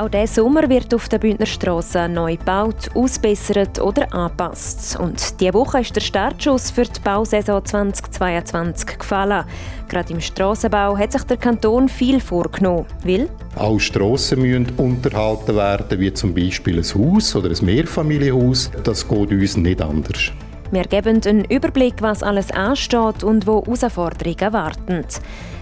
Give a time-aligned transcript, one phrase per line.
[0.00, 4.98] Auch diesen Sommer wird auf der Bündner Straße neu gebaut, ausbessert oder angepasst.
[4.98, 9.44] Und diese Woche ist der Startschuss für die Bausaison 2022 gefallen.
[9.90, 12.86] Gerade im Strassenbau hat sich der Kanton viel vorgenommen.
[13.04, 18.70] Weil auch Strassen müssen unterhalten werden, wie zum Beispiel ein Haus oder ein Mehrfamilienhaus.
[18.82, 20.32] Das geht uns nicht anders.
[20.70, 25.04] Wir geben einen Überblick, was alles ansteht und wo Herausforderungen warten.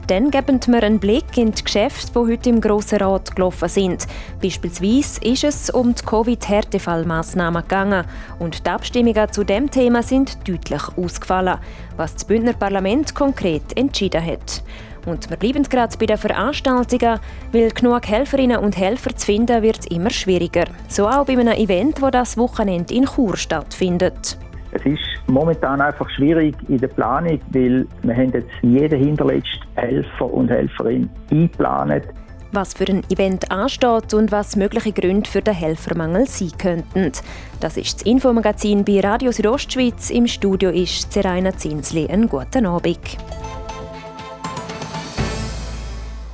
[0.08, 4.06] Dann geben wir einen Blick in die Geschäfte, die heute im Grossen Rat gelaufen sind.
[4.42, 8.06] Beispielsweise ist es um die Covid-Härtefallmaßnahmen gegangen
[8.38, 11.58] und die Abstimmungen zu dem Thema sind deutlich ausgefallen,
[11.98, 14.62] was das Bündner Parlament konkret entschieden hat.
[15.04, 17.20] Und wir bleiben gerade bei den Veranstaltungen,
[17.52, 20.64] weil genug Helferinnen und Helfer zu finden wird immer schwieriger.
[20.88, 24.38] So auch bei einem Event, das das Wochenende in Chur stattfindet.
[24.72, 30.32] Es ist momentan einfach schwierig in der Planung, weil wir haben jetzt jeden hinterletzten Helfer
[30.32, 32.04] und Helferin eingeplant.
[32.52, 37.12] Was für ein Event ansteht und was mögliche Gründe für den Helfermangel sein könnten.
[37.60, 40.08] Das ist das Infomagazin bei Radio Südostschweiz.
[40.10, 42.08] Im Studio ist Zeraina Zinsli.
[42.08, 43.18] Einen guten Abend.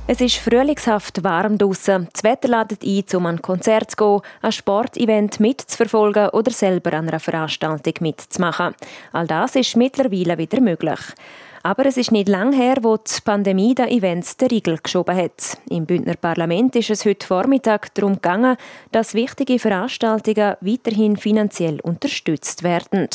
[0.07, 2.09] Es ist frühlingshaft warm draußen.
[2.13, 7.07] Das Wetter ladet ein, um an Konzert zu gehen, ein Sportevent mitzuverfolgen oder selber an
[7.07, 8.75] einer Veranstaltung mitzumachen.
[9.13, 10.99] All das ist mittlerweile wieder möglich.
[11.65, 15.57] Aber es ist nicht lang her, wo die Pandemie den Events den Riegel geschoben hat.
[15.67, 18.55] Im Bündner Parlament ist es heute Vormittag darum gegangen,
[18.91, 23.07] dass wichtige Veranstaltungen weiterhin finanziell unterstützt werden.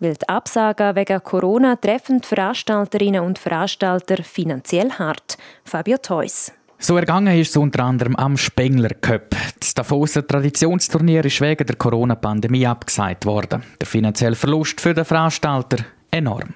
[0.00, 5.38] Weil die Absagen wegen Corona treffen Veranstalterinnen und Veranstalter finanziell hart.
[5.64, 6.52] Fabio Theus.
[6.78, 9.34] So ergangen ist es unter anderem am Spengler Cup.
[9.58, 13.62] Das Davoser Traditionsturnier ist wegen der Corona-Pandemie abgesagt worden.
[13.80, 16.52] Der finanzielle Verlust für den Veranstalter enorm.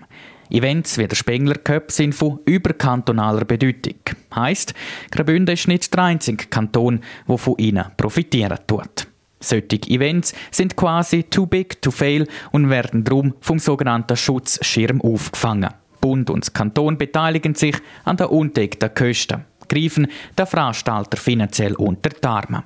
[0.50, 3.98] Events wie der Spengler Cup sind von überkantonaler Bedeutung.
[4.34, 4.74] Heißt,
[5.10, 9.06] Graubünden ist nicht der einzige Kanton, der von ihnen profitieren tut.
[9.40, 15.70] Solche Events sind quasi too big to fail und werden darum vom sogenannten Schutzschirm aufgefangen.
[16.00, 22.26] Bund und Kanton beteiligen sich an der undeckten Kosten, greifen der Veranstalter finanziell unter die
[22.26, 22.64] Arme.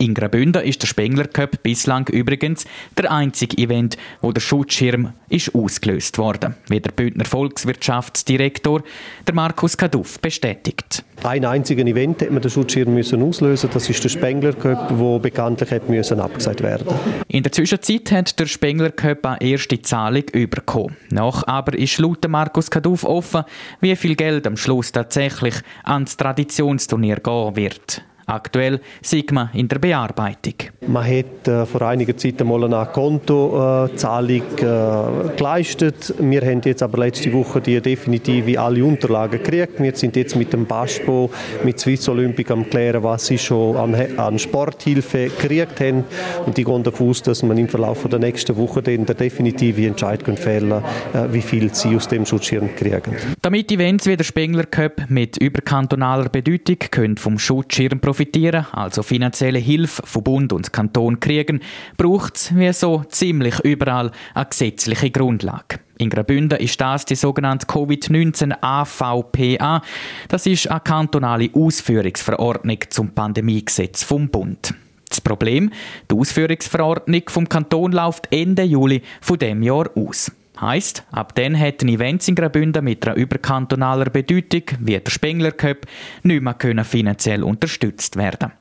[0.00, 2.64] In Graubünden ist der Spengler Cup bislang übrigens
[2.96, 8.82] der einzige Event, wo der Schutzschirm ist ausgelöst wurde, wie der Bündner Volkswirtschaftsdirektor
[9.26, 11.04] der Markus Kaduff bestätigt.
[11.22, 13.68] Ein einziges Event hätte man den Schutzschirm müssen auslösen.
[13.74, 16.86] Das ist der Spengler Cup, wo bekanntlich hätte müssen abgesagt werden.
[17.28, 20.96] In der Zwischenzeit hat der Spengler Cup eine erste Zahlung bekommen.
[21.10, 23.44] Nach aber ist laut Markus Kaduff offen,
[23.82, 28.02] wie viel Geld am Schluss tatsächlich ans Traditionsturnier gehen wird.
[28.30, 30.54] Aktuell sieht man in der Bearbeitung.
[30.86, 36.14] Man hat äh, vor einiger Zeit einmal eine Kontozahlung äh, geleistet.
[36.16, 39.80] Wir haben jetzt aber letzte Woche die definitive alle Unterlagen gekriegt.
[39.82, 41.28] Wir sind jetzt mit dem BASPO,
[41.64, 46.04] mit Swiss Olympic am klären, was sie schon an, an Sporthilfe gekriegt haben.
[46.46, 49.86] Und die gehen davon aus, dass man im Verlauf der nächsten Woche den der definitive
[49.88, 53.16] Entscheid fällen äh, wie viel sie aus dem Schutzschirm kriegen.
[53.42, 59.02] Damit Events wie der Spengler Cup mit überkantonaler Bedeutung können vom Schutzschirm profitieren profitieren, also
[59.02, 61.60] finanzielle Hilfe von Bund und Kanton kriegen,
[61.96, 65.80] braucht es wie so ziemlich überall eine gesetzliche Grundlage.
[65.96, 69.80] In Graubünden ist das die sogenannte Covid-19 AVPA.
[70.28, 74.74] Das ist eine kantonale Ausführungsverordnung zum Pandemiegesetz vom Bund.
[75.08, 75.70] Das Problem,
[76.10, 80.30] die Ausführungsverordnung vom Kanton läuft Ende Juli von dem Jahr aus.
[80.60, 85.86] Heißt, ab dann hätten Events in Graubünden mit einer überkantonaler Bedeutung, wie der Spengler Cup,
[86.22, 88.52] nicht mehr können finanziell unterstützt werden.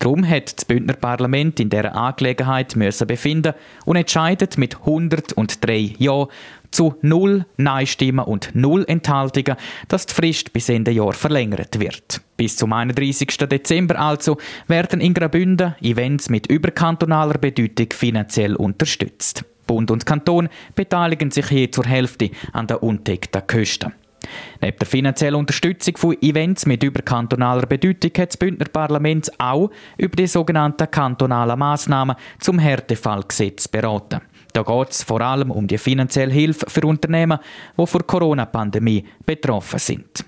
[0.00, 3.54] Darum hat das Bündner Parlament in dieser Angelegenheit müssen befinden
[3.86, 6.26] und entscheidet mit 103 Ja
[6.72, 9.56] zu null Nein-Stimmen und null Enthaltungen,
[9.88, 12.20] dass die Frist bis Ende Jahr verlängert wird.
[12.36, 13.28] Bis zum 31.
[13.28, 19.44] Dezember also werden in Graubünden Events mit überkantonaler Bedeutung finanziell unterstützt.
[19.66, 23.92] Bund und Kanton beteiligen sich je zur Hälfte an der undeckten Kosten.
[24.60, 30.16] Neben der finanziellen Unterstützung von Events mit überkantonaler Bedeutung hat das Bündner Parlament auch über
[30.16, 34.20] die sogenannten kantonalen Massnahmen zum Härtefallgesetz beraten.
[34.52, 37.38] Da geht es vor allem um die finanzielle Hilfe für Unternehmen,
[37.76, 40.24] die vor der Corona-Pandemie betroffen sind.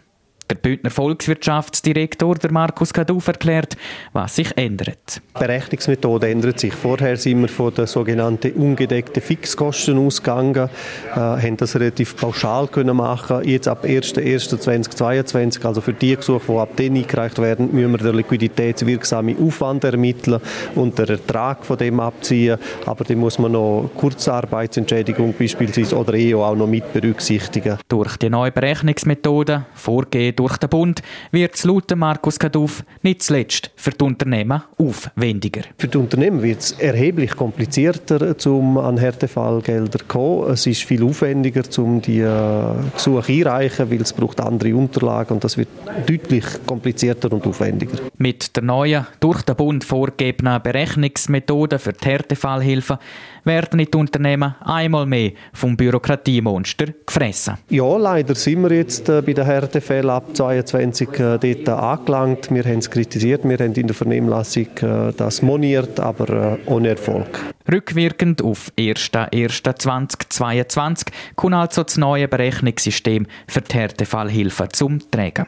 [0.48, 3.76] Der Bündner Volkswirtschaftsdirektor der Markus Kaduff erklärt,
[4.12, 5.20] was sich ändert.
[5.34, 6.72] Die Berechnungsmethode ändert sich.
[6.72, 10.69] Vorher sind wir von den sogenannten ungedeckten Fixkosten ausgegangen,
[11.12, 13.43] äh, haben das relativ pauschal können machen.
[13.43, 18.14] Jetzt ab 1.1.2022, also für die Gesuche, die ab dann eingereicht werden, müssen wir den
[18.14, 20.40] liquiditätswirksamen Aufwand ermitteln
[20.76, 22.56] und den Ertrag von dem abziehen.
[22.84, 27.78] Aber dann muss man noch Kurzarbeitsentschädigung beispielsweise oder EO auch noch mit berücksichtigen.
[27.88, 31.02] Durch die neue Berechnungsmethode, vorgehen durch den Bund,
[31.32, 35.62] wird es laut Markus Kaduff nicht zuletzt für die Unternehmen aufwendiger.
[35.78, 40.50] Für die Unternehmen wird es erheblich komplizierter, um an Härtefallgelder zu kommen.
[40.50, 45.44] Es ist viel aufwendiger, um die äh, Gesuche einreichen, weil es braucht andere Unterlagen und
[45.44, 45.68] das wird
[46.06, 47.98] deutlich komplizierter und aufwendiger.
[48.18, 52.98] Mit der neuen, durch den Bund vorgegebenen Berechnungsmethode für die Härtefallhilfe
[53.46, 57.58] werden die Unternehmen einmal mehr vom Bürokratiemonster gefressen.
[57.70, 62.50] Ja, leider sind wir jetzt äh, bei den Härtefällen ab 2022 äh, dort angelangt.
[62.50, 67.54] Wir haben es kritisiert, wir haben in der Vernehmlassung äh, das moniert, aber ohne Erfolg.
[67.70, 75.46] Rückwirkend auf 1.1.2022 kommt also das neue Berechnungssystem für die Härtefallhilfe zum Tragen.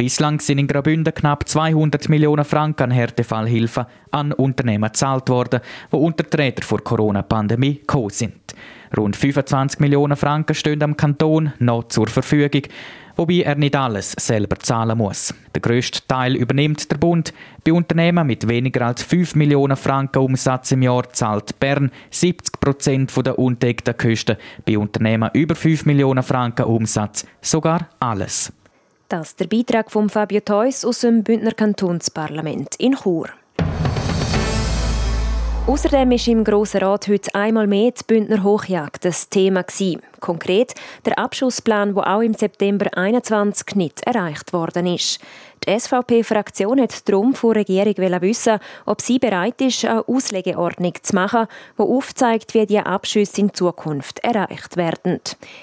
[0.00, 5.60] Bislang sind in Graubünden knapp 200 Millionen Franken an Härtefallhilfe an Unternehmen gezahlt worden,
[5.92, 8.54] die unter die Räder vor Corona-Pandemie gekommen sind.
[8.96, 12.62] Rund 25 Millionen Franken stehen am Kanton noch zur Verfügung,
[13.16, 15.34] wobei er nicht alles selber zahlen muss.
[15.54, 17.34] Der grösste Teil übernimmt der Bund.
[17.62, 23.26] Bei Unternehmen mit weniger als 5 Millionen Franken Umsatz im Jahr zahlt Bern 70 Prozent
[23.26, 24.38] der undeckten Kosten.
[24.64, 28.50] Bei Unternehmen über 5 Millionen Franken Umsatz sogar alles.
[29.10, 33.28] Das ist der Beitrag von Fabio Theus aus dem Bündner Kantonsparlament in Chur.
[35.66, 39.64] Außerdem war im Grossen Rat heute einmal mehr die Bündner Hochjagd das Thema.
[40.20, 40.74] Konkret
[41.04, 45.20] der Abschussplan, der auch im September 2021 nicht erreicht worden ist.
[45.66, 51.14] Die SVP-Fraktion hat darum von der Regierung wissen, ob sie bereit ist, eine Auslegeordnung zu
[51.14, 55.20] machen, die aufzeigt, wie die Abschüsse in Zukunft erreicht werden.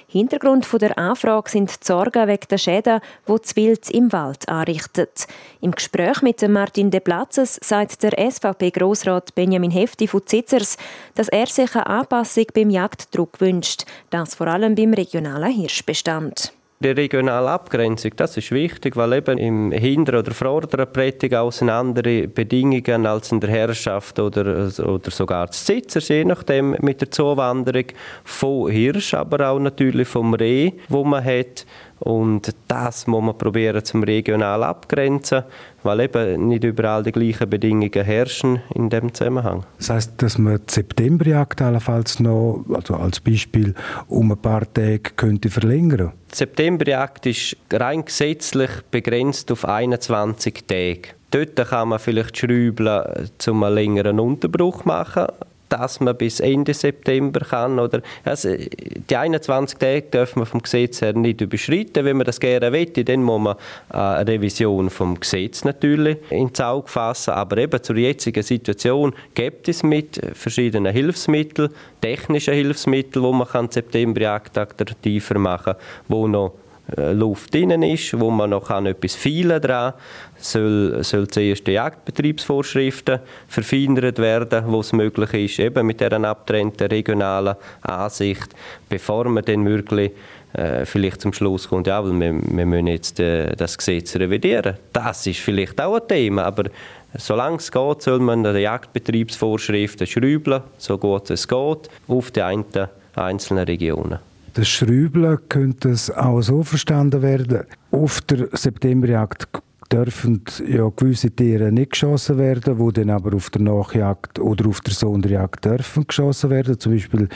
[0.07, 5.25] Hintergrund der Anfrage sind die Sorgen wegen der Schäden, die das Wild im Wald anrichtet.
[5.61, 10.77] Im Gespräch mit Martin De Platzes sagt der SVP-Grossrat Benjamin Hefti von Zitzers,
[11.15, 16.53] dass er sich eine Anpassung beim Jagddruck wünscht, das vor allem beim regionalen Hirschbestand.
[16.79, 22.27] Die regionale Abgrenzung, das ist wichtig, weil eben im hinteren oder vorderen Prättigau sind andere
[22.27, 27.85] Bedingungen als in der Herrschaft oder, oder sogar des Sitzers, je nachdem mit der Zuwanderung
[28.23, 31.65] von Hirsch, aber auch natürlich vom Reh, wo man hat.
[31.99, 35.43] Und das muss man probieren zum regional abgrenzen,
[35.83, 39.65] weil eben nicht überall die gleichen Bedingungen herrschen in dem Zusammenhang.
[39.77, 43.73] Das heißt, dass man die Septemberjagd allenfalls noch, also als Beispiel,
[44.07, 46.11] um ein paar Tage könnte verlängern.
[46.31, 51.01] Die Septemberjagd ist rein gesetzlich begrenzt auf 21 Tage.
[51.31, 55.27] Dort kann man vielleicht schrübeln, um einen längeren Unterbruch machen
[55.69, 57.79] dass man bis Ende September kann.
[57.79, 62.05] Oder, also, die 21 Tage dürfen wir vom Gesetz her nicht überschreiten.
[62.05, 63.55] Wenn man das gerne möchte, dann muss man
[63.89, 67.31] eine Revision vom Gesetz natürlich ins Auge fassen.
[67.31, 71.69] Aber eben zur jetzigen Situation gibt es mit verschiedenen Hilfsmitteln,
[72.01, 78.17] technischen Hilfsmitteln, wo man kann Septemberjagd attraktiver machen kann, wo noch äh, Luft drin ist,
[78.17, 79.93] wo man noch etwas feilen dran
[80.37, 86.87] soll, soll zuerst die Jagdbetriebsvorschriften verfeinert werden, wo es möglich ist, eben mit dieser abgetrennten
[86.87, 88.55] regionalen Ansicht,
[88.87, 90.11] bevor man dann wirklich
[90.53, 94.77] äh, vielleicht zum Schluss kommt, ja, wir, wir müssen jetzt äh, das Gesetz revidieren.
[94.93, 96.69] Das ist vielleicht auch ein Thema, aber
[97.17, 103.65] solange es geht, soll man die Jagdbetriebsvorschriften schrübeln, so gut es geht, auf die einzelnen
[103.65, 104.19] Regionen.
[104.57, 107.61] Das Schrübeln könnte es auch so verstanden werden.
[107.91, 109.47] Auf der Septemberjagd
[109.91, 114.81] dürfen ja gewisse Tiere nicht geschossen werden, wo dann aber auf der Nachjagd oder auf
[114.81, 116.79] der Sonderjagd dürfen geschossen werden.
[116.79, 117.29] Zum Beispiel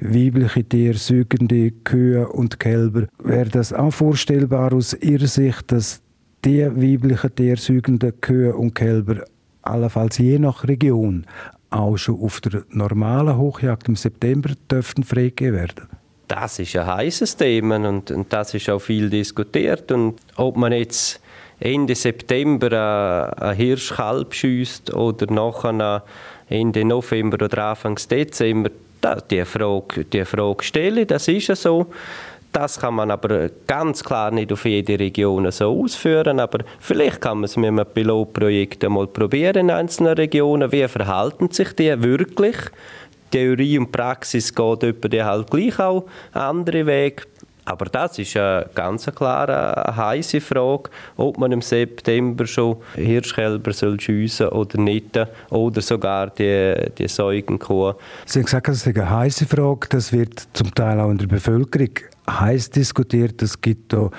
[0.00, 3.06] weibliche Tiere, säugende Kühe und Kälber.
[3.24, 6.02] Wäre das auch vorstellbar aus Ihrer Sicht, dass
[6.44, 9.24] die weiblichen Tiere, säugenden Kühe und Kälber
[9.62, 11.24] allenfalls je nach Region
[11.70, 15.89] auch schon auf der normalen Hochjagd im September dürften freigegeben werden?
[16.30, 19.90] Das ist ein heißes Thema und, und, das ist auch viel diskutiert.
[19.90, 21.20] Und ob man jetzt
[21.58, 26.04] Ende September ein Hirschkalb schießt oder nachher
[26.48, 28.70] Ende November oder Anfang Dezember,
[29.30, 31.86] die Frage, die Frage stelle, das ist ja so.
[32.52, 37.38] Das kann man aber ganz klar nicht auf jede Region so ausführen, aber vielleicht kann
[37.38, 40.72] man es mit einem Pilotprojekt einmal probieren in einzelnen Regionen.
[40.72, 42.56] Wie verhalten sich die wirklich?
[43.30, 47.24] Theorie und Praxis geht die halt gleich auch andere Wege.
[47.64, 54.00] Aber das ist eine ganz klare heiße Frage, ob man im September schon Hirschkälber soll
[54.00, 55.18] schiessen oder nicht,
[55.50, 57.92] oder sogar die, die Säugenkuh.
[58.26, 61.26] Sie haben gesagt, das ist eine heiße Frage, das wird zum Teil auch in der
[61.26, 61.90] Bevölkerung
[62.28, 63.40] heiß diskutiert.
[63.42, 64.10] Es gibt da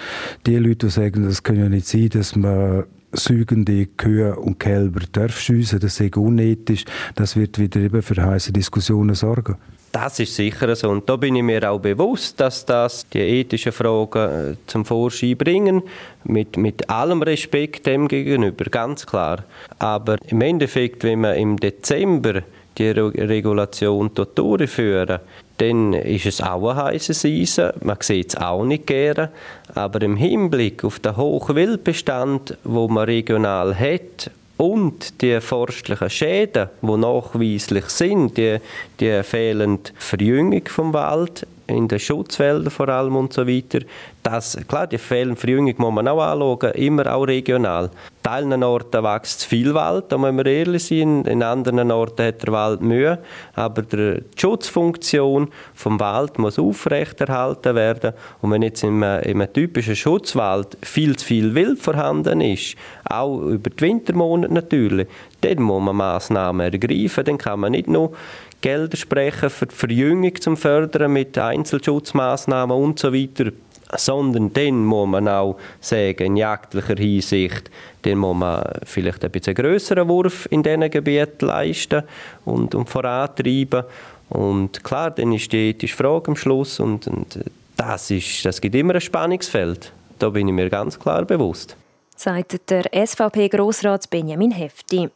[0.46, 5.02] die Leute, die sagen, das kann ja nicht sein, dass man säugende Kühe und Kälber
[5.12, 6.86] darf schiessen, das ist unethisch.
[7.16, 9.58] Das wird wieder eben für heiße Diskussionen sorgen.
[9.92, 10.90] Das ist sicher so.
[10.90, 15.38] Und da bin ich mir auch bewusst, dass das die ethischen Fragen äh, zum Vorschein
[15.38, 15.84] bringen.
[16.24, 19.44] Mit, mit allem Respekt dem gegenüber, ganz klar.
[19.80, 22.42] Aber im Endeffekt, wenn man im Dezember
[22.78, 25.20] die Regulation durchführen,
[25.62, 27.70] dann ist es auch ein heißes Eisen.
[27.82, 29.30] Man sieht es auch nicht gerne.
[29.76, 36.70] Aber im Hinblick auf den hohen Wildbestand, wo man regional hat, und die forstlichen Schäden,
[36.82, 38.58] die nachweislich sind, die,
[39.00, 43.80] die fehlende Verjüngung vom Wald, in den Schutzwäldern vor allem und so weiter.
[44.24, 47.90] Das, klar, die fehlende Verjüngung muss man auch anschauen, immer auch regional.
[48.24, 51.26] An einigen Orten wächst viel Wald, da müssen wir ehrlich sein.
[51.26, 53.18] In anderen Orten hat der Wald Mühe.
[53.56, 58.14] Aber die Schutzfunktion vom Wald muss aufrechterhalten werden.
[58.42, 62.76] Und wenn jetzt in in einem typischen Schutzwald viel zu viel Wild vorhanden ist,
[63.06, 65.08] auch über die Wintermonate natürlich,
[65.42, 67.26] dann muss man Massnahmen ergreifen.
[67.26, 68.12] Dann kann man nicht nur
[68.62, 73.52] Gelder sprechen für die Verjüngung zum Fördern mit Einzelschutzmaßnahmen und so weiter,
[73.96, 77.70] sondern dann muss man auch sagen, in jagdlicher Hinsicht,
[78.04, 82.04] dann muss man vielleicht ein bisschen größeren Wurf in diesen Gebieten leisten
[82.46, 83.84] und, und vorantreiben.
[84.30, 87.40] Und klar, dann ist die ethische Frage am Schluss und, und
[87.76, 89.92] das, ist, das gibt immer ein Spannungsfeld.
[90.20, 91.76] Da bin ich mir ganz klar bewusst.
[92.16, 95.10] Sagt der SVP-Grossrat Benjamin Hefti.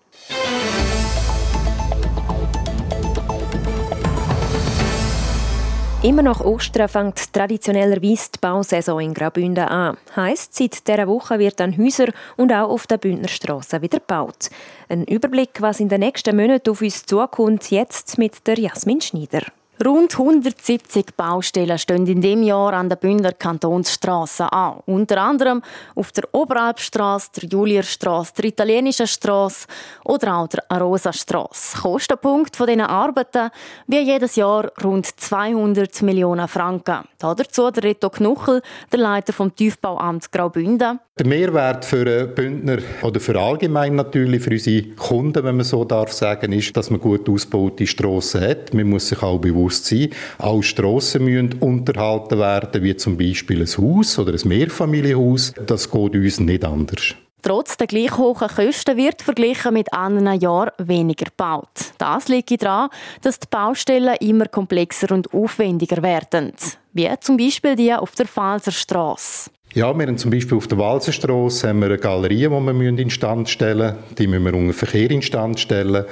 [6.05, 9.97] Immer nach Ostern fängt traditionellerweise die Bausaison in Graubünden an.
[10.15, 14.51] Heißt, seit dieser Woche wird an Häuser und auch auf der Bündner Straße wieder gebaut.
[14.87, 19.41] Ein Überblick, was in den nächsten Monaten auf uns zukommt, jetzt mit der Jasmin Schneider.
[19.83, 24.79] Rund 170 Baustellen stehen in dem Jahr an der Bündner Kantonsstraße an.
[24.85, 25.61] Unter anderem
[25.95, 29.67] auf der Oberalpstraße, der Julierstraße, der Italienischen Straße
[30.05, 31.77] oder auch der Arosa-Straße.
[31.81, 33.49] Kostenpunkt von diesen Arbeiten
[33.87, 36.99] wie jedes Jahr rund 200 Millionen Franken.
[37.17, 38.61] Dazu der Reto Knuchel,
[38.93, 41.01] der Leiter vom Tiefbauamt Graubünden.
[41.17, 46.11] Der Mehrwert für Bündner oder für allgemein natürlich für unsere Kunden, wenn man so darf
[46.11, 48.73] sagen, ist, dass man gut ausgebaute Strassen hat.
[48.73, 50.09] Man muss sich auch bewusst bewusst sein.
[50.37, 55.53] Auch Strassen müssen unterhalten werden, wie zum Beispiel ein Haus oder ein Mehrfamilienhaus.
[55.65, 57.15] Das geht uns nicht anders.
[57.41, 61.93] Trotz der gleich hohen Kosten wird verglichen mit anderen Jahren weniger gebaut.
[61.99, 62.89] Das liegt daran,
[63.21, 66.53] dass die Baustellen immer komplexer und aufwendiger werden.
[66.93, 69.51] Wie zum Beispiel die auf der Pfalzer Straße.
[69.75, 73.49] Ja, wir haben zum Beispiel auf der Walsenstrasse haben wir eine Galerie, die wir instand
[73.49, 74.15] stellen müssen.
[74.17, 76.05] Die müssen wir unter Verkehr instand stellen.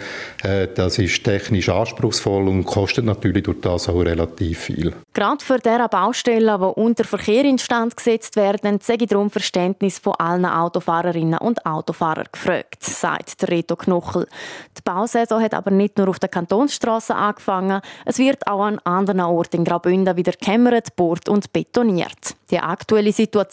[0.43, 4.91] Äh, das ist technisch anspruchsvoll und kostet natürlich durch das auch relativ viel.
[5.13, 10.46] Gerade für diese Baustellen, die unter Verkehr instand gesetzt werden, sei darum Verständnis von allen
[10.46, 14.27] Autofahrerinnen und Autofahrern gefragt, sagt Reto Knochel.
[14.77, 19.22] Die Bausaison hat aber nicht nur auf der Kantonsstraße angefangen, es wird auch an anderen
[19.22, 22.36] Orten in Graubünden wieder gekämmert, bohrt und betoniert.
[22.51, 23.52] Die aktuelle Situation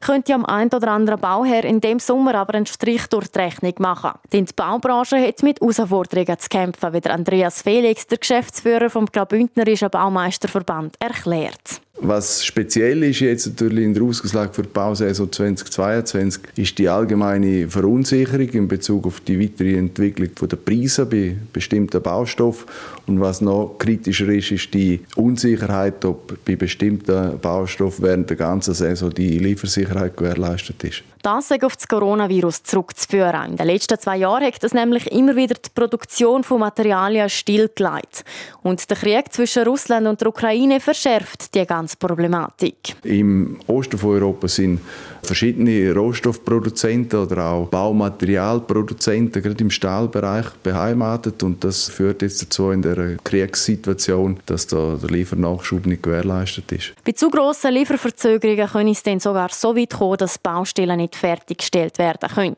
[0.00, 3.74] könnte am einen oder anderen Bauherr in dem Sommer aber einen Strich durch die Rechnung
[3.78, 4.12] machen.
[4.32, 9.90] Denn die Baubranche hat mit Herausforderungen zu kämpfen, wie Andreas Felix, der Geschäftsführer vom Graubündnerischen
[9.90, 11.80] Baumeisterverband, erklärt.
[11.98, 17.68] Was speziell ist jetzt natürlich in der Ausgangslage für die Bausaison 2022, ist die allgemeine
[17.68, 22.66] Verunsicherung in Bezug auf die weitere Entwicklung der Preise bei bestimmten Baustoffen.
[23.06, 28.74] Und was noch kritischer ist, ist die Unsicherheit, ob bei bestimmten Baustoffen während der ganzen
[28.74, 31.02] Saison die Liefersicherheit gewährleistet ist.
[31.22, 33.50] Das ist auf das Coronavirus zurückzuführen.
[33.50, 38.24] In den letzten zwei Jahren hat es nämlich immer wieder die Produktion von Materialien stillgelegt.
[38.62, 42.96] Und der Krieg zwischen Russland und der Ukraine verschärft die ganze Problematik.
[43.04, 44.80] Im Osten von Europa sind
[45.22, 52.82] verschiedene Rohstoffproduzenten oder auch Baumaterialproduzenten gerade im Stahlbereich beheimatet und das führt jetzt dazu in
[52.82, 56.94] der Kriegssituation, dass da der Liefernachschub nicht gewährleistet ist.
[57.04, 61.98] Bei zu grossen Lieferverzögerungen können es dann sogar so weit kommen, dass Baustellen nicht fertiggestellt
[61.98, 62.56] werden können.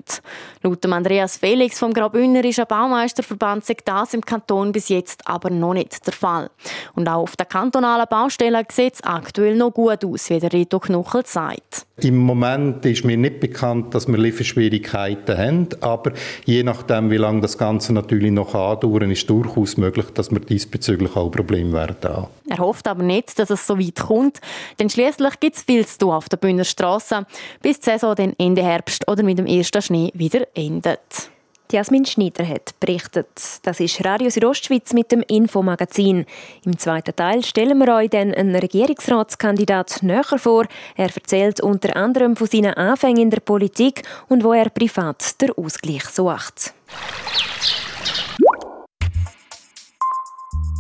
[0.62, 6.06] Laut Andreas Felix vom Graubünnerischen Baumeisterverband sagt das im Kanton bis jetzt aber noch nicht
[6.06, 6.50] der Fall.
[6.94, 10.78] Und auch auf den kantonalen Baustellen sieht es aktuell noch gut aus, wie der Rito
[10.78, 11.86] Knuchel sagt.
[12.00, 16.12] Im Moment ist mir nicht bekannt, dass wir Lieferschwierigkeiten haben, aber
[16.44, 21.16] je nachdem, wie lange das Ganze natürlich noch andauern, ist durchaus möglich, dass wir diesbezüglich
[21.16, 22.28] auch Probleme werden haben.
[22.48, 24.40] Er hofft aber nicht, dass es so weit kommt,
[24.78, 27.26] denn schließlich gibt es viel zu tun auf der Bühner Straße,
[27.60, 31.30] bis die Saison dann Ende Herbst oder mit dem ersten Schnee wieder endet.
[31.70, 33.28] Jasmin Schneider hat berichtet.
[33.62, 36.24] Das ist Radio Südostschweiz mit dem Infomagazin.
[36.64, 40.66] Im zweiten Teil stellen wir euch dann einen Regierungsratskandidat näher vor.
[40.96, 45.52] Er erzählt unter anderem von seinen Anfängen in der Politik und wo er privat den
[45.52, 46.72] Ausgleich sucht.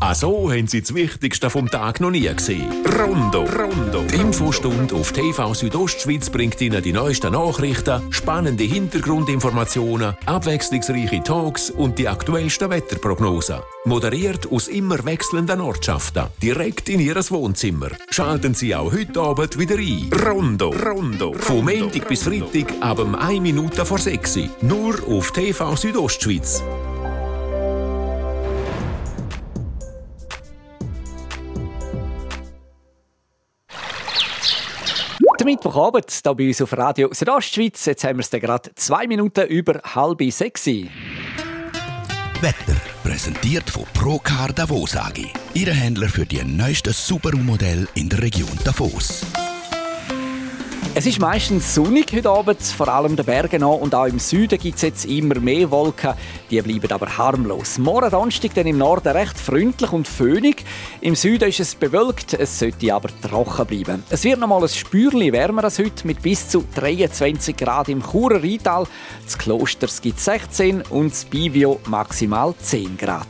[0.00, 2.70] Also haben Sie das Wichtigste vom Tag noch nie gesehen.
[2.98, 4.04] Rondo, Rondo.
[4.04, 11.98] Die Infostunde auf TV Südostschweiz bringt Ihnen die neuesten Nachrichten, spannende Hintergrundinformationen, abwechslungsreiche Talks und
[11.98, 13.58] die aktuellsten Wetterprognosen.
[13.86, 17.88] Moderiert aus immer wechselnden Ortschaften, direkt in Ihres Wohnzimmer.
[18.10, 20.10] Schalten Sie auch heute Abend wieder ein.
[20.24, 21.32] Rondo, Rondo.
[21.32, 26.62] Von Montag bis Freitag ab 1 Minute vor 6 Nur auf TV Südostschweiz.
[35.38, 37.84] Der Mittwochabend hier bei uns auf Radio Südostschweiz.
[37.84, 40.66] Jetzt haben wir es gerade zwei Minuten über halb sechs.
[40.66, 40.90] Wetter
[43.04, 45.26] präsentiert von Procar Davos AG.
[45.54, 49.24] Ihre Händler für die neuesten Subaru-Modelle in der Region Davos.
[50.98, 54.58] Es ist meistens sonnig heute Abend, vor allem den Bergen an und auch im Süden
[54.58, 56.14] gibt es jetzt immer mehr Wolken.
[56.50, 57.78] Die bleiben aber harmlos.
[57.78, 60.64] Morgen Donnerstag dann im Norden recht freundlich und föhnig.
[61.00, 64.02] Im Süden ist es bewölkt, es sollte aber trocken bleiben.
[64.10, 68.02] Es wird noch mal ein Spürchen wärmer als heute mit bis zu 23 Grad im
[68.02, 68.84] Churer Rheintal.
[69.24, 73.28] Das Klosters gibt 16 und das Bivio maximal 10 Grad.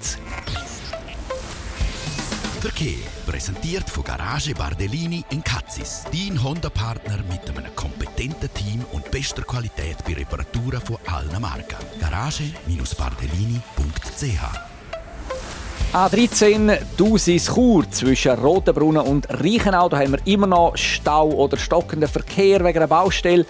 [2.62, 6.04] Verkehr präsentiert von Garage Bardellini in Katzis.
[6.11, 11.76] Dein Honda-Partner mit einem kompetenten Team und bester Qualität bei Reparaturen von allen Marken.
[12.00, 14.40] Garage-bardellini.ch
[15.92, 19.90] A13 Dusis Chur zwischen Rotenbrunnen und Reichenau.
[19.90, 23.44] Da haben wir immer noch Stau oder stockenden Verkehr wegen einer Baustelle.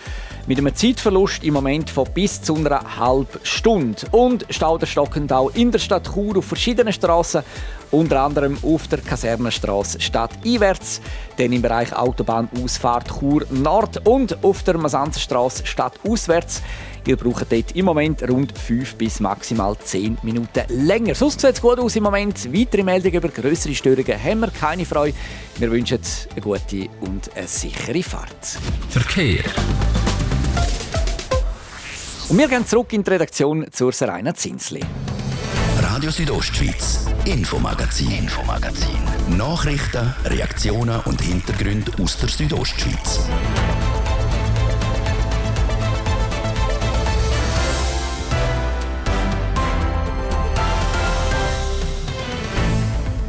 [0.48, 4.00] Mit einem Zeitverlust im Moment von bis zu einer halben Stunde.
[4.12, 7.42] Und Stau oder stockend auch in der Stadt Chur auf verschiedenen Straßen
[7.90, 11.02] unter anderem auf der Kasernenstraße stadteinwärts,
[11.36, 16.62] dann im Bereich Autobahnausfahrt Chur Nord und auf der Masanzerstraße stadtauswärts.
[17.06, 21.14] Ihr braucht dort im Moment rund 5 bis maximal 10 Minuten länger.
[21.14, 22.50] Sonst sieht es gut aus im Moment.
[22.54, 25.16] Weitere Meldungen über größere Störungen haben wir keine Freude.
[25.58, 26.00] Wir wünschen
[26.32, 28.58] eine gute und eine sichere Fahrt.
[28.88, 29.44] Verkehr.
[32.28, 34.82] Und wir gehen zurück in die Redaktion zur Serena Zinsli.
[35.80, 38.98] Radio Südostschweiz, Infomagazin, Infomagazin.
[39.38, 43.20] Nachrichten, Reaktionen und Hintergründe aus der Südostschweiz.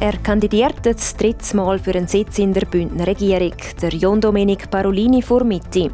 [0.01, 4.71] Er kandidiert das dritte Mal für einen Sitz in der Bündner Regierung, der John Domenic
[4.71, 5.91] Parolini vor Mitte.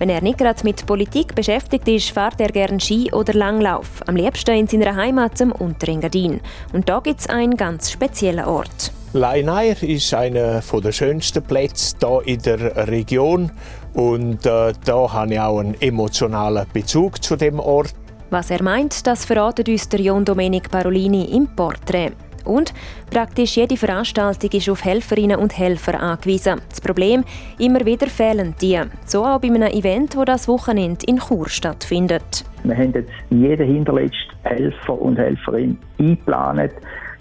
[0.00, 4.02] Wenn er nicht gerade mit Politik beschäftigt ist, fährt er gern Ski oder Langlauf.
[4.08, 6.40] Am liebsten in seiner Heimat am Unterengadin.
[6.72, 8.90] Und da gibt es einen ganz speziellen Ort.
[9.12, 13.52] Leineir ist einer der schönsten Plätze hier in der Region
[13.92, 17.94] und äh, da habe ich auch einen emotionalen Bezug zu dem Ort.
[18.30, 22.10] Was er meint, das verratet uns der John Domenic Parolini im Porträt.
[22.44, 22.72] Und
[23.10, 26.60] praktisch jede Veranstaltung ist auf Helferinnen und Helfer angewiesen.
[26.68, 27.24] Das Problem,
[27.58, 28.80] immer wieder fehlen die.
[29.06, 32.44] So auch bei einem Event, das das Wochenende in Chur stattfindet.
[32.64, 36.72] Wir haben jetzt jeden hinterletzten Helfer und Helferin eingeplant.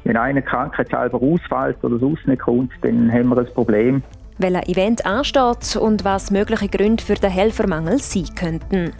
[0.03, 4.03] Wenn einer krankheitshalber ausfällt oder sonst nicht kommt, dann haben wir ein Problem.
[4.39, 8.91] Welches Event ansteht und was mögliche Gründe für den Helfermangel sein könnten.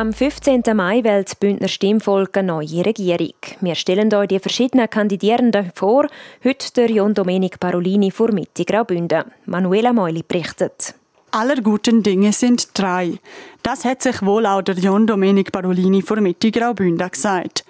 [0.00, 0.62] Am 15.
[0.72, 3.34] Mai wählt das Bündner Stimmvolk eine neue Regierung.
[3.60, 6.06] Wir stellen euch die verschiedenen Kandidierenden vor.
[6.42, 9.24] Heute der John Domenic Parolini vor Mitte Graubünden.
[9.44, 10.94] Manuela Meuli berichtet.
[11.32, 13.18] Aller guten Dinge sind drei.
[13.62, 17.66] Das hat sich wohl auch der John Domenic Parolini vor Mitte Graubünden gesagt.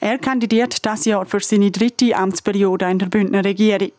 [0.00, 3.92] Er kandidiert das Jahr für seine dritte Amtsperiode in der Bündner Regierung.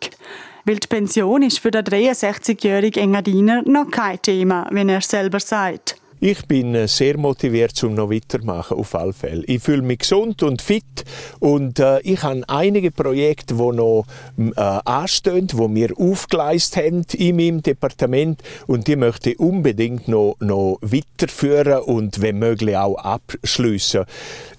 [0.63, 5.97] Weil die Pension ist für den 63-jährigen Engadiner noch kein Thema, wenn er selber sagt.
[6.19, 9.43] Ich bin äh, sehr motiviert, um noch weitermachen, auf alle Fälle.
[9.45, 11.03] Ich fühle mich gesund und fit
[11.39, 14.05] und äh, ich habe einige Projekte, die noch
[14.37, 20.37] äh, anstehen, die wir aufgeleistet haben in meinem Departement und die möchte ich unbedingt noch,
[20.39, 24.05] noch weiterführen und wenn möglich auch abschließen.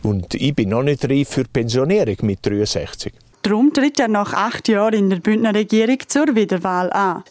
[0.02, 3.12] Und ich bin noch nicht reif für Pensionierung mit 63.
[3.42, 7.22] Darum tritt er nach acht Jahren in der Bündner Regierung zur Wiederwahl an.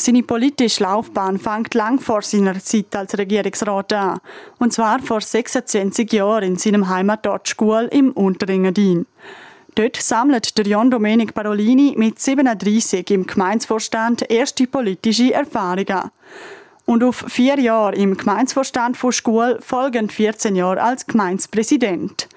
[0.00, 4.20] Seine politische Laufbahn fängt lang vor seiner Zeit als Regierungsrat an.
[4.60, 9.06] Und zwar vor 26 Jahren in seinem Heimatort Schule im Unterengadin.
[9.74, 16.12] Dort sammelt der John Domenic Parolini mit 37 im Gemeinsvorstand erste politische Erfahrungen.
[16.86, 22.28] Und auf vier Jahre im Gemeinsvorstand von Schule folgen 14 Jahre als Gemeinspräsident.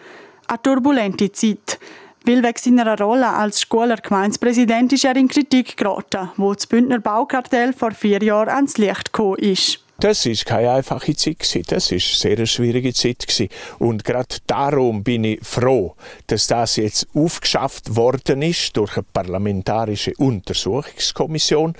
[0.47, 1.79] Eine turbulente Zeit.
[2.23, 6.99] Weil wegen seiner Rolle als Schuler Gemeinspräsident ist er in Kritik geraten, wo das Bündner
[6.99, 9.79] Baukartell vor vier Jahren ans Licht gekommen ist.
[10.01, 11.63] Das ist keine einfache Zeit gewesen.
[11.67, 13.49] Das ist eine sehr schwierige Zeit gewesen.
[13.77, 20.13] Und gerade darum bin ich froh, dass das jetzt aufgeschafft worden ist durch eine parlamentarische
[20.17, 21.75] Untersuchungskommission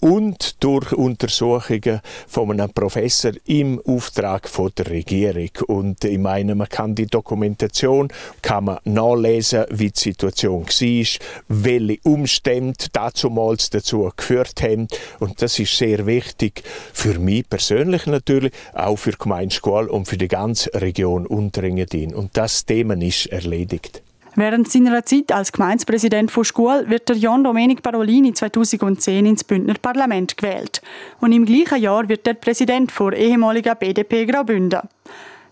[0.00, 5.50] und durch Untersuchungen von einem Professor im Auftrag von der Regierung.
[5.66, 8.08] Und ich meine, man kann die Dokumentation
[8.42, 11.06] kann man nachlesen, wie die Situation war,
[11.48, 14.88] welche Umstände dazumals dazu geführt haben.
[15.18, 20.16] Und das ist sehr wichtig für mich persönlich natürlich, auch für die Gemeinschule und für
[20.16, 22.14] die ganze Region Unterengadin.
[22.14, 24.02] Und das Thema ist erledigt.
[24.36, 29.74] Während seiner Zeit als Gemeinspräsident von Schule wird der John Domenic Parolini 2010 ins Bündner
[29.74, 30.80] Parlament gewählt.
[31.20, 34.80] Und im gleichen Jahr wird er Präsident der ehemaligen BDP Graubünden.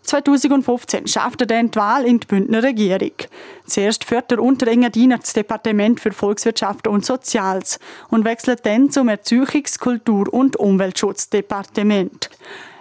[0.02, 3.12] 2015 schafft er dann die Wahl in die Bündner Regierung.
[3.66, 9.78] Zuerst führt er Unterengadiner das Departement für Volkswirtschaft und Soziales und wechselt dann zum Erziehungs-,
[9.78, 12.30] Kultur- und Umweltschutzdepartement.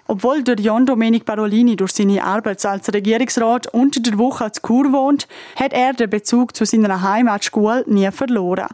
[0.09, 4.93] Obwohl der John Domenic Parolini durch seine Arbeit als Regierungsrat unter der Woche zu Kur
[4.93, 8.67] wohnt, hat er den Bezug zu seiner Heimatschule nie verloren.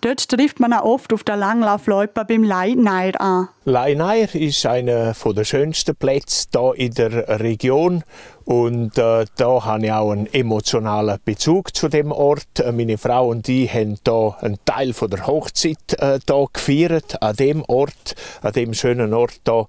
[0.00, 3.48] Dort trifft man auch oft auf der Langlaufloipe beim Leinair an.
[3.64, 8.04] Leinair ist einer der schönsten Plätze hier in der Region
[8.44, 12.60] und äh, da habe ich auch einen emotionalen Bezug zu dem Ort.
[12.60, 17.22] Äh, meine Frau und ich haben hier einen Teil von der Hochzeit äh, hier gefeiert,
[17.22, 19.66] an dem Ort, an dem schönen Ort hier.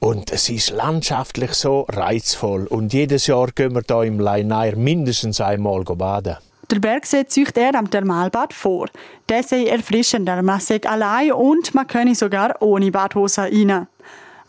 [0.00, 2.66] Und es ist landschaftlich so reizvoll.
[2.66, 6.36] Und jedes Jahr gehen wir hier im Leinair mindestens einmal baden.
[6.70, 8.86] Der Bergsee zieht er am Thermalbad vor.
[9.28, 13.88] Der sei erfrischender, man sagt allein und man könne sogar ohne Badhose rein.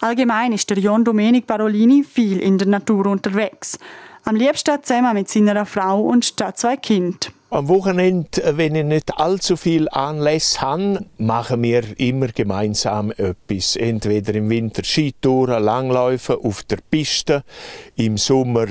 [0.02, 3.80] Allgemein ist der John Domenic Parolini viel in der Natur unterwegs.
[4.24, 7.34] Am liebsten zusammen mit seiner Frau und zwei Kindern.
[7.50, 13.76] Am Wochenende, wenn ich nicht allzu viel Anlässe habe, machen wir immer gemeinsam etwas.
[13.76, 17.44] Entweder im Winter Skitouren, Langläufe auf der Piste,
[17.96, 18.68] im Sommer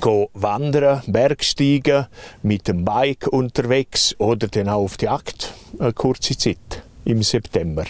[0.00, 2.06] go wandern, Bergsteigen,
[2.42, 5.52] mit dem Bike unterwegs oder dann auch auf die Jagd.
[5.78, 7.84] Eine kurze Zeit im September.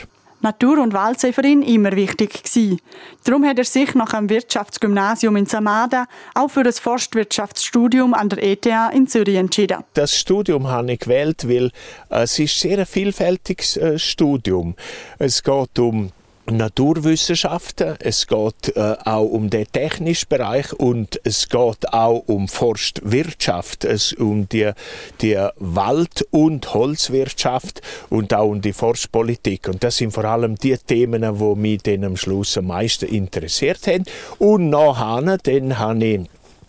[0.44, 2.78] Natur und Wald sei für ihn immer wichtig gewesen.
[3.24, 6.04] Darum hat er sich nach dem Wirtschaftsgymnasium in Samada
[6.34, 9.78] auch für das Forstwirtschaftsstudium an der ETH in Zürich entschieden.
[9.94, 11.70] Das Studium habe ich gewählt, weil
[12.10, 14.74] es ist sehr ein vielfältiges äh, Studium.
[15.18, 16.12] Es geht um
[16.46, 23.84] Naturwissenschaften, es geht äh, auch um den technischen Bereich und es geht auch um Forstwirtschaft,
[23.84, 24.70] es um die,
[25.22, 27.80] die Wald- und Holzwirtschaft
[28.10, 29.68] und auch um die Forstpolitik.
[29.68, 33.86] Und das sind vor allem die Themen, die mich dann am Schluss am meisten interessiert
[33.86, 34.04] haben.
[34.38, 36.20] Und nachher, dann habe ich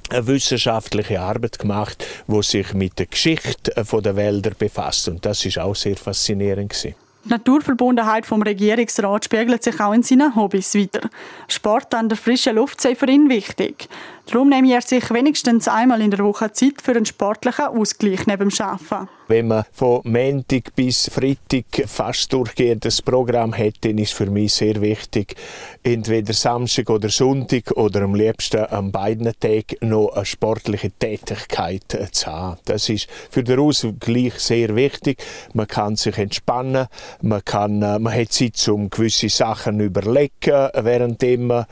[0.09, 5.57] eine wissenschaftliche Arbeit gemacht, wo sich mit der Geschichte der Wälder befasst und das ist
[5.57, 6.95] auch sehr faszinierend gewesen.
[7.25, 11.01] Die Naturverbundenheit vom Regierungsrat spiegelt sich auch in seinen Hobbys wieder.
[11.47, 13.89] Sport an der frischen Luft sei für ihn wichtig.
[14.27, 18.49] Darum nehme er sich wenigstens einmal in der Woche Zeit für einen sportlichen Ausgleich neben
[18.49, 19.07] dem Arbeiten.
[19.27, 24.81] Wenn man von Montag bis Freitag fast durchgehendes Programm hat, dann ist für mich sehr
[24.81, 25.35] wichtig,
[25.81, 32.27] entweder Samstag oder Sonntag oder am liebsten an beiden Tagen noch eine sportliche Tätigkeit zu
[32.27, 32.59] haben.
[32.65, 35.23] Das ist für den Ausgleich sehr wichtig.
[35.53, 36.85] Man kann sich entspannen,
[37.21, 41.65] man, kann, äh, man hat Zeit, um gewisse Sachen überlegen, während man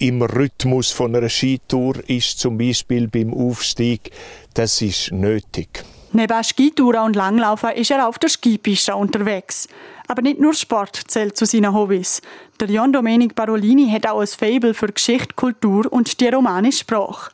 [0.00, 4.10] im Rhythmus von einer Skitour ist, zum Beispiel beim Aufstieg.
[4.54, 5.84] Das ist nötig.
[6.12, 9.68] Neben Skitouren und Langlaufen ist er auf der Skipiste unterwegs.
[10.08, 12.20] Aber nicht nur Sport zählt zu seinen Hobbys.
[12.58, 17.30] Der John Domenic Parolini hat auch ein Fable für Geschichte, Kultur und die romanische Sprache.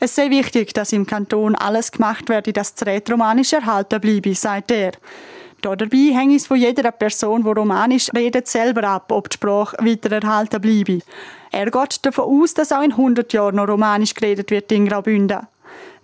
[0.00, 4.72] Es sei wichtig, dass im Kanton alles gemacht werde, dass das Rätoromanisch erhalten bleibe, sagt
[4.72, 4.92] er.
[5.60, 10.12] Dabei hängt es von jeder Person, die Romanisch redet, selber ab, ob die Sprache weiter
[10.12, 11.00] erhalten bleibe.
[11.50, 15.46] Er geht davon aus, dass auch in 100 Jahren noch Romanisch geredet wird in Graubünden.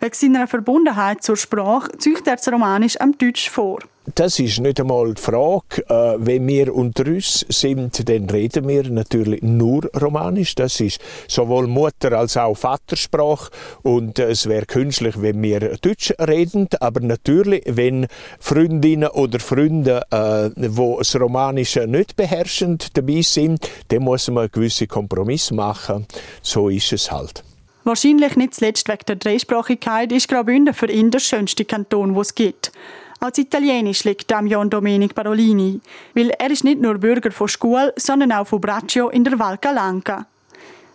[0.00, 3.78] Wegen seiner Verbundenheit zur Sprache zieht er das Romanisch am Deutsch vor.
[4.14, 5.82] Das ist nicht einmal die Frage.
[5.88, 10.54] Äh, wenn wir unter uns sind, dann reden wir natürlich nur Romanisch.
[10.54, 13.50] Das ist sowohl Mutter- als auch Vatersprache.
[13.82, 16.68] Und äh, es wäre künstlich, wenn wir Deutsch reden.
[16.80, 18.06] Aber natürlich, wenn
[18.38, 24.52] Freundinnen oder Freunde, äh, die das Romanische nicht beherrschen, dabei sind, dann muss man einen
[24.52, 26.06] gewissen Kompromiss machen.
[26.42, 27.42] So ist es halt.
[27.85, 32.35] Wahrscheinlich nicht zuletzt wegen der Dreisprachigkeit ist Graubünden für ihn der schönste Kanton, den es
[32.35, 32.73] gibt.
[33.20, 35.81] Als Italienisch liegt am John Domenic Parolini,
[36.14, 39.59] weil er ist nicht nur Bürger von Schule, sondern auch von Braccio in der Val
[39.59, 40.27] Calanca.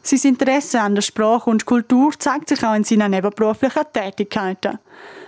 [0.02, 4.80] Sein Interesse an der Sprache und Kultur zeigt sich auch in seinen nebenberuflichen Tätigkeiten.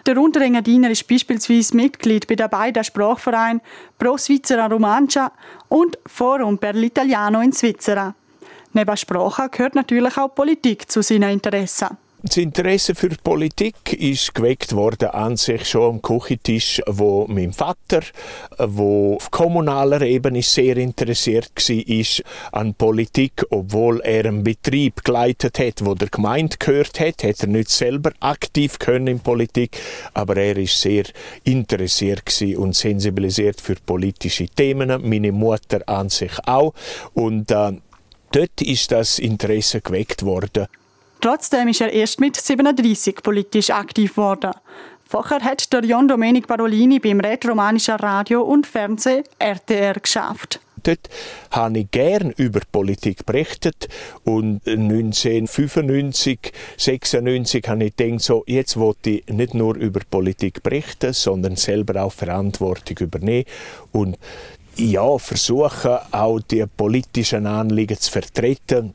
[0.08, 3.62] Der Unterengadiner ist beispielsweise Mitglied bei den beiden Sprachvereinen
[4.00, 5.32] Pro Svizzera Romancia
[5.70, 8.16] und Forum per l'Italiano in Svizzera.
[8.74, 11.98] Neben Sprache gehört natürlich auch Politik zu seinen Interessen.
[12.24, 18.02] Das Interesse für Politik ist geweckt worden an sich schon am Küchentisch, wo mein Vater,
[18.60, 25.84] wo auf kommunaler Ebene sehr interessiert war an Politik, obwohl er einen Betrieb geleitet hat,
[25.84, 29.80] wo der Gemeinde gehört hat, hat er nicht selber aktiv können in Politik,
[30.14, 31.06] aber er ist sehr
[31.44, 32.22] interessiert
[32.56, 34.90] und sensibilisiert für politische Themen.
[35.10, 36.76] Meine Mutter an sich auch
[37.16, 37.72] und äh,
[38.32, 40.68] dort ist das Interesse geweckt worden.
[41.20, 44.52] Trotzdem ist er erst mit 37 politisch aktiv geworden.
[45.08, 50.60] Vorher hat der John Domenic Parolini beim Rätoromanischen Radio und Fernsehen RTR geschafft.
[50.84, 51.10] Dort
[51.52, 53.88] habe ich gern über Politik berichtet
[54.24, 61.14] und 1995, 96 habe ich gedacht, so, jetzt wollte ich nicht nur über Politik berichten,
[61.14, 63.46] sondern selber auch Verantwortung übernehmen
[63.92, 64.18] und
[64.78, 68.94] ja, versuchen auch die politischen Anliegen zu vertreten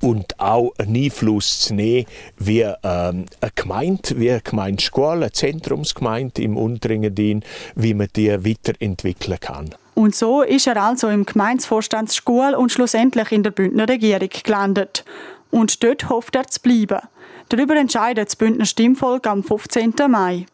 [0.00, 2.06] und auch einen Einfluss zu nehmen,
[2.38, 7.42] wie ähm, eine Gemeinde, wie eine Gemeindeschule, eine Zentrumsgemeinde im Unterengadin,
[7.74, 9.74] wie man die weiterentwickeln kann.
[9.94, 15.04] Und so ist er also im Gemeindevorstandsschule und schlussendlich in der Bündner Regierung gelandet.
[15.50, 17.00] Und dort hofft er zu bleiben.
[17.48, 19.92] Darüber entscheidet das Bündner Stimmvolk am 15.
[20.08, 20.46] Mai.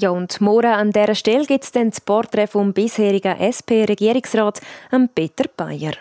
[0.00, 4.62] Ja, und morgen an dieser Stelle gibt es dann das Porträt vom bisherigen SP-Regierungsrat
[5.14, 5.92] Peter Bayer.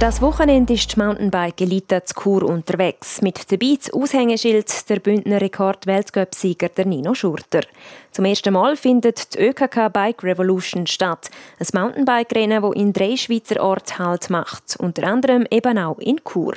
[0.00, 3.20] Das Wochenende ist die Mountainbike-Elite zu Chur unterwegs.
[3.20, 7.60] Mit dabei das Aushängeschild der Bündner Rekord-Weltcup-Sieger Nino Schurter.
[8.10, 11.28] Zum ersten Mal findet die ÖKK Bike Revolution statt.
[11.58, 14.76] Ein Mountainbike-Rennen, das in drei Schweizer Orten Halt macht.
[14.78, 16.54] Unter anderem eben auch in Chur.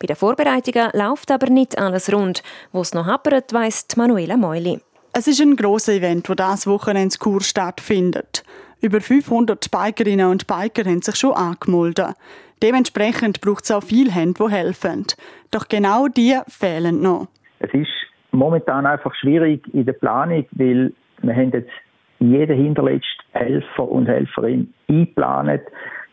[0.00, 2.42] Bei den Vorbereitungen läuft aber nicht alles rund.
[2.72, 4.80] Wo es noch hapert, weiss Manuela Meuli.
[5.12, 8.44] Es ist ein grosses Event, das dieses Wochenende in stattfindet.
[8.80, 12.14] Über 500 Bikerinnen und Biker haben sich schon angemeldet.
[12.62, 15.06] Dementsprechend braucht es auch viele Hände, die helfen.
[15.50, 17.26] Doch genau die fehlen noch.
[17.58, 17.90] Es ist
[18.30, 20.92] momentan einfach schwierig in der Planung, weil
[21.22, 21.72] wir haben jetzt
[22.20, 25.62] jeden hinterletzt Helfer und Helferin eingeplant.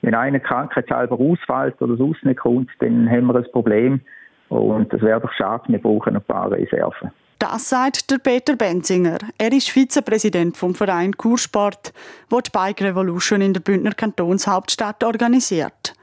[0.01, 4.01] Wenn einer krankheitshalber ausfällt oder sonst nicht kommt, dann haben wir ein Problem.
[4.49, 7.11] Und das wäre doch schade, wir brauchen ein paar Reserven.
[7.39, 9.19] Das sagt der Peter Benzinger.
[9.37, 11.93] Er ist Vizepräsident vom Verein Kursport,
[12.31, 15.93] der die Bike Revolution in der Bündner Kantonshauptstadt organisiert.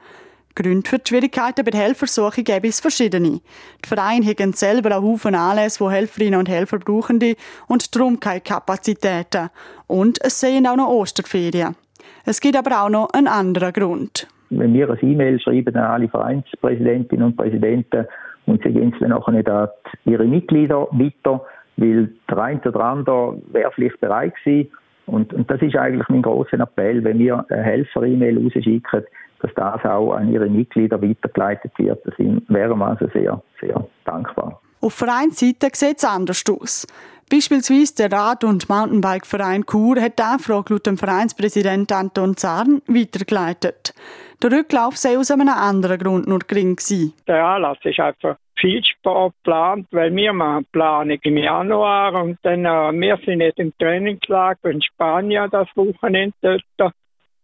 [0.55, 3.41] Gründe für die Schwierigkeiten bei der Helfersuche gäbe es verschiedene.
[3.83, 7.19] Die Vereine haben selber einen Haufen Anlässe, wo Helferinnen und Helfer brauchen
[7.67, 9.49] und darum keine Kapazitäten.
[9.87, 11.75] Und es sehen auch noch Osterferien.
[12.23, 14.25] Es gibt aber auch noch einen anderen Grund.
[14.51, 18.07] Wenn wir ein E-Mail schreiben an alle Vereinspräsidentinnen und Präsidenten
[18.45, 19.69] und sie gehen es dann nachher nicht an
[20.05, 21.45] ihre Mitglieder weiter,
[21.77, 24.71] weil der eine oder andere wäre vielleicht bereit gewesen.
[25.07, 29.03] Und, und das ist eigentlich mein großer Appell, wenn wir eine Helfer-E-Mail rausschicken,
[29.41, 31.99] dass das auch an ihre Mitglieder weitergeleitet wird.
[32.05, 32.11] Da
[32.47, 34.59] wären wir also sehr, sehr dankbar.
[34.81, 36.87] Auf Vereinsseite sieht es anders aus.
[37.31, 43.95] Beispielsweise der Rad- und Mountainbike-Verein Chur hat die Anfrage laut dem Vereinspräsident Anton Zarn weitergeleitet.
[44.41, 47.13] Der Rücklauf sei aus einem anderen Grund nur gering gewesen.
[47.27, 52.65] Der Anlass ist einfach viel spät geplant, weil wir machen Planung im Januar und dann,
[52.65, 56.93] äh, wir sind jetzt im Trainingslager in Spanien das Wochenende dort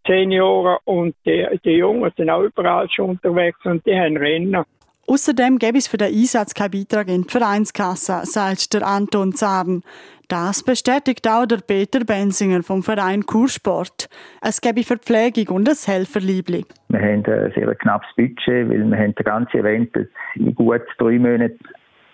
[0.07, 4.63] Senioren und die, die Jungen sind auch überall schon unterwegs und die haben Rennen.
[5.07, 9.83] Außerdem gäbe es für den Einsatz keinen Beitrag in die Vereinskasse, sagt der Anton Zahn.
[10.31, 14.07] Das bestätigt auch der Peter Bensinger vom Verein Kursport.
[14.41, 16.63] Es gäbe Verpflegung und ein Helferliebli.
[16.87, 19.93] Wir haben ein sehr knappes Budget, weil wir haben das ganze Event
[20.35, 21.59] in gut drei Monaten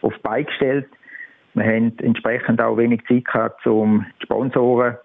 [0.02, 0.88] auf die Beine gestellt.
[1.54, 4.98] Wir haben entsprechend auch wenig Zeit gehabt, um Sponsoren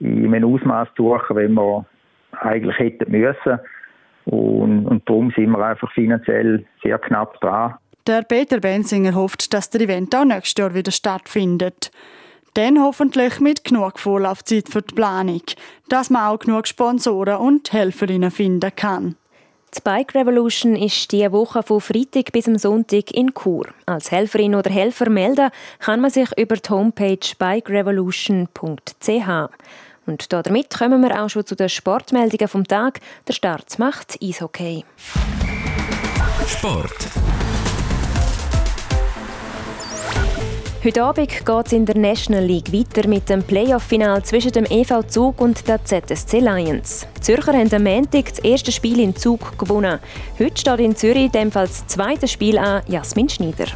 [0.00, 1.86] in einem Ausmaß zu suchen, wenn wir
[2.32, 3.60] eigentlich hätten müssen.
[4.24, 7.76] Und, und darum sind wir einfach finanziell sehr knapp dran.
[8.08, 11.92] Der Peter Benzinger hofft, dass der Event auch nächstes Jahr wieder stattfindet.
[12.56, 15.42] Dann hoffentlich mit genug Vorlaufzeit für die Planung,
[15.90, 19.16] dass man auch genug Sponsoren und Helferinnen finden kann.
[19.76, 23.66] Die Bike Revolution ist diese Woche von Freitag bis am Sonntag in Chur.
[23.84, 29.28] Als Helferin oder Helfer melden kann man sich über die Homepage bikerevolution.ch.
[30.06, 33.00] Und damit kommen wir auch schon zu den Sportmeldungen vom Tag.
[33.28, 34.82] Der Start macht Eishockey.
[36.46, 37.10] Sport.
[40.86, 45.02] Heute Abend geht es in der National League weiter mit dem Playoff-Final zwischen dem EV
[45.08, 47.08] Zug und der ZSC Lions.
[47.16, 49.98] Die Zürcher haben am Montag das erste Spiel in Zug gewonnen.
[50.38, 53.66] Heute steht in Zürich demnfalls das zweite Spiel an Jasmin Schneider.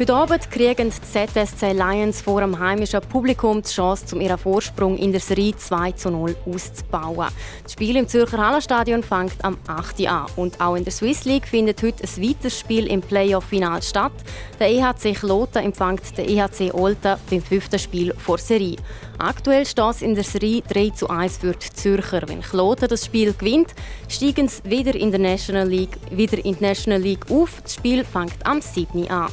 [0.00, 4.96] Heute Abend kriegen die ZSC Lions vor dem heimischen Publikum die Chance, um ihren Vorsprung
[4.96, 7.26] in der Serie 2 zu 0 auszubauen.
[7.64, 9.98] Das Spiel im Zürcher Hallenstadion fängt am 8.
[9.98, 10.26] Uhr an.
[10.36, 14.12] Und auch in der Swiss League findet heute ein weiteres Spiel im Playoff-Final statt.
[14.60, 18.76] Der EHC Kloten empfängt den EHC Olten beim fünften Spiel vor Serie.
[19.18, 22.22] Aktuell steht es in der Serie 3 zu 1 für die Zürcher.
[22.28, 23.74] Wenn Kloten das Spiel gewinnt,
[24.08, 27.60] steigen sie wieder in, der National League, wieder in die National League auf.
[27.64, 29.10] Das Spiel fängt am 7.
[29.10, 29.26] an.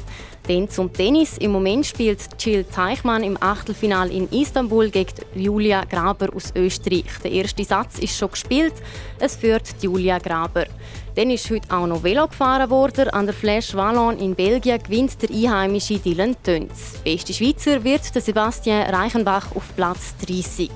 [0.47, 1.39] Dann zum Tennis.
[1.39, 7.05] Im Moment spielt Jill Teichmann im Achtelfinal in Istanbul gegen Julia Graber aus Österreich.
[7.23, 8.73] Der erste Satz ist schon gespielt.
[9.19, 10.65] Es führt Julia Graber.
[11.15, 13.09] Dann ist heute auch noch Velo gefahren worden.
[13.09, 16.99] An der Flash Wallon in Belgien gewinnt der einheimische Dylan Tönz.
[17.03, 20.69] Beste Schweizer wird der Sebastian Reichenbach auf Platz 30.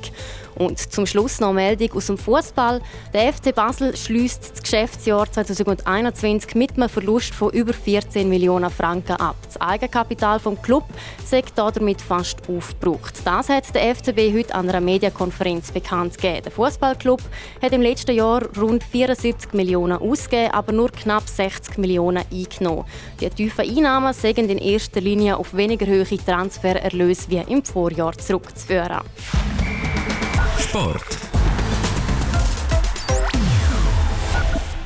[0.59, 2.81] Und zum Schluss noch eine Meldung aus dem Fußball.
[3.13, 9.13] Der FC Basel schließt das Geschäftsjahr 2021 mit einem Verlust von über 14 Millionen Franken
[9.13, 9.37] ab.
[9.45, 10.83] Das Eigenkapital des Club
[11.25, 13.21] sagt damit fast aufgebraucht.
[13.23, 16.43] Das hat der FCB heute an einer Medienkonferenz bekannt gegeben.
[16.43, 17.21] Der Fußballclub
[17.61, 22.83] hat im letzten Jahr rund 74 Millionen ausgegeben, aber nur knapp 60 Millionen eingenommen.
[23.21, 28.99] Die tiefen Einnahmen sind in erster Linie auf weniger hohe Transfererlöse wie im Vorjahr zurückzuführen.
[30.69, 31.17] Sport.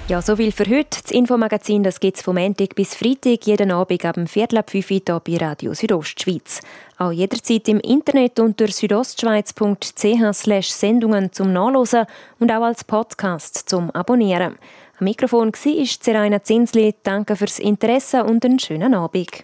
[0.08, 1.02] Ja, so viel für heute.
[1.04, 4.92] Das Infomagazin gibt es vom Montag bis Freitag jeden Abend ab dem Viertel ab 5
[4.92, 6.62] Uhr hier bei Radio Südostschweiz.
[6.98, 12.06] Auch jederzeit im Internet unter südostschweiz.ch Sendungen zum Nachlesen
[12.40, 14.56] und auch als Podcast zum Abonnieren.
[15.00, 16.96] Am Mikrofon war Seraina Zinsli.
[17.04, 19.44] Danke fürs Interesse und einen schönen Abend.